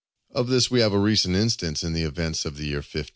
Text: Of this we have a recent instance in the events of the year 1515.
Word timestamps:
Of 0.31 0.47
this 0.47 0.71
we 0.71 0.79
have 0.79 0.93
a 0.93 0.99
recent 0.99 1.35
instance 1.35 1.83
in 1.83 1.93
the 1.93 2.01
events 2.05 2.43
of 2.43 2.57
the 2.57 2.65
year 2.65 2.77
1515. 2.77 3.09